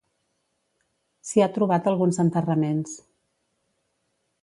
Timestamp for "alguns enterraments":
1.93-2.99